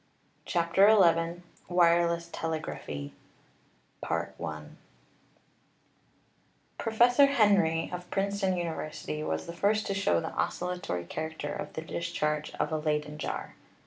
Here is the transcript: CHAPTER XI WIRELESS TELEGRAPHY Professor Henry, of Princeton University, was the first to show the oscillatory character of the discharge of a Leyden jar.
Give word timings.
CHAPTER 0.45 0.89
XI 0.89 1.43
WIRELESS 1.71 2.29
TELEGRAPHY 2.33 3.13
Professor 6.79 7.25
Henry, 7.27 7.87
of 7.93 8.09
Princeton 8.09 8.57
University, 8.57 9.21
was 9.23 9.45
the 9.45 9.53
first 9.53 9.85
to 9.85 9.93
show 9.93 10.19
the 10.19 10.33
oscillatory 10.33 11.05
character 11.05 11.53
of 11.53 11.73
the 11.73 11.83
discharge 11.83 12.51
of 12.55 12.71
a 12.71 12.77
Leyden 12.77 13.19
jar. 13.19 13.53